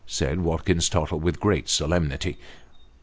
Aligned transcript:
"said 0.17 0.41
Watkins 0.41 0.89
Tottle, 0.89 1.19
with 1.19 1.39
great 1.39 1.69
solemnity. 1.69 2.39